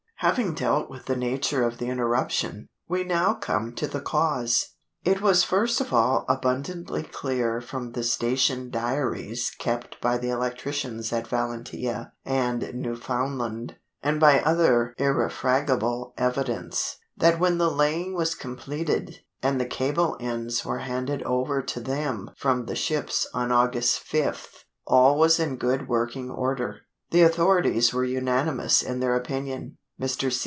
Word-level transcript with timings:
Having 0.23 0.53
dealt 0.53 0.87
with 0.87 1.05
the 1.05 1.15
nature 1.15 1.63
of 1.63 1.79
the 1.79 1.87
interruption, 1.87 2.69
we 2.87 3.03
now 3.03 3.33
come 3.33 3.73
to 3.73 3.87
the 3.87 3.99
cause. 3.99 4.75
It 5.03 5.19
was 5.19 5.43
first 5.43 5.81
of 5.81 5.91
all 5.91 6.25
abundantly 6.29 7.01
clear 7.01 7.59
from 7.59 7.93
the 7.93 8.03
station 8.03 8.69
diaries 8.69 9.51
kept 9.57 9.99
by 9.99 10.19
the 10.19 10.29
electricians 10.29 11.11
at 11.11 11.25
Valentia 11.27 12.13
and 12.23 12.71
Newfoundland, 12.75 13.77
and 14.03 14.19
by 14.19 14.39
other 14.41 14.93
irrefragable 14.99 16.13
evidence, 16.19 16.97
that 17.17 17.39
when 17.39 17.57
the 17.57 17.71
laying 17.71 18.13
was 18.13 18.35
completed, 18.35 19.21
and 19.41 19.59
the 19.59 19.65
cable 19.65 20.17
ends 20.19 20.63
were 20.63 20.77
handed 20.85 21.23
over 21.23 21.63
to 21.63 21.79
them 21.79 22.29
from 22.37 22.67
the 22.67 22.75
ships 22.75 23.27
on 23.33 23.51
August 23.51 24.05
5th, 24.05 24.65
all 24.85 25.17
was 25.17 25.39
in 25.39 25.55
good 25.55 25.87
working 25.87 26.29
order. 26.29 26.81
The 27.09 27.23
authorities 27.23 27.91
were 27.91 28.05
unanimous 28.05 28.83
in 28.83 28.99
their 28.99 29.15
opinion. 29.15 29.79
Mr. 29.99 30.31